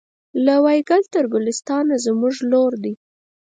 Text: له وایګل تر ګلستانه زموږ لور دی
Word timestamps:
له 0.45 0.53
وایګل 0.63 1.03
تر 1.13 1.23
ګلستانه 1.33 1.95
زموږ 2.05 2.35
لور 2.51 2.73
دی 2.83 2.93